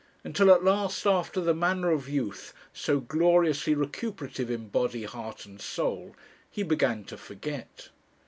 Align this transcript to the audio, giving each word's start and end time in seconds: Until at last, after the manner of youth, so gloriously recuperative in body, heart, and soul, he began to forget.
Until 0.23 0.51
at 0.51 0.63
last, 0.63 1.05
after 1.05 1.39
the 1.39 1.53
manner 1.53 1.91
of 1.91 2.09
youth, 2.09 2.55
so 2.73 3.01
gloriously 3.01 3.75
recuperative 3.75 4.49
in 4.49 4.67
body, 4.67 5.03
heart, 5.03 5.45
and 5.45 5.61
soul, 5.61 6.15
he 6.49 6.63
began 6.63 7.03
to 7.03 7.17
forget. 7.17 7.89